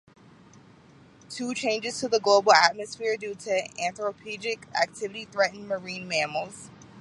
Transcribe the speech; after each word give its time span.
Two 1.29 1.53
changes 1.53 1.99
to 1.99 2.07
the 2.07 2.19
global 2.19 2.53
atmosphere 2.53 3.17
due 3.17 3.35
to 3.35 3.67
anthropogenic 3.79 4.65
activity 4.73 5.25
threaten 5.25 5.67
marine 5.67 6.07
mammals. 6.07 6.71